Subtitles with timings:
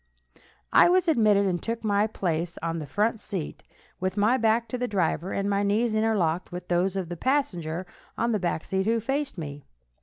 [0.73, 3.61] I was admitted, and took my place on the front seat,
[3.99, 7.85] with my back to the driver, and my knees interlocked with those of the passenger
[8.17, 9.63] on the back seat who faced me.